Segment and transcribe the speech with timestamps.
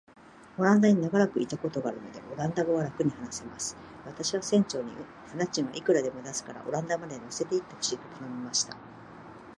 [0.57, 3.77] オランダに長らくいたことがあるので、オランダ語はらくに話せます。
[4.07, 4.91] 私は船長に、
[5.27, 8.75] 船賃はいくらでも出すから、オランダまで乗せて行ってほしいと頼みました。